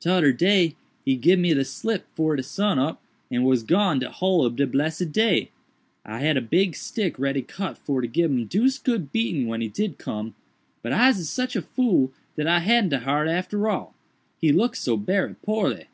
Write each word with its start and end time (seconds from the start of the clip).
Todder 0.00 0.32
day 0.32 0.76
he 1.04 1.14
gib 1.14 1.38
me 1.40 1.62
slip 1.62 2.06
'fore 2.16 2.36
de 2.36 2.42
sun 2.42 2.78
up 2.78 3.02
and 3.30 3.44
was 3.44 3.62
gone 3.62 3.98
de 3.98 4.08
whole 4.08 4.40
ob 4.42 4.56
de 4.56 4.66
blessed 4.66 5.12
day. 5.12 5.50
I 6.06 6.20
had 6.20 6.38
a 6.38 6.40
big 6.40 6.74
stick 6.74 7.18
ready 7.18 7.42
cut 7.42 7.76
for 7.76 8.00
to 8.00 8.06
gib 8.08 8.30
him 8.30 8.46
deuced 8.46 8.82
good 8.82 9.12
beating 9.12 9.46
when 9.46 9.60
he 9.60 9.68
did 9.68 9.98
come—but 9.98 10.90
Ise 10.94 11.28
sich 11.28 11.54
a 11.54 11.60
fool 11.60 12.14
dat 12.34 12.46
I 12.46 12.60
hadn't 12.60 12.88
de 12.92 13.00
heart 13.00 13.28
arter 13.28 13.68
all—he 13.68 14.52
look 14.52 14.74
so 14.74 14.96
berry 14.96 15.34
poorly." 15.42 15.84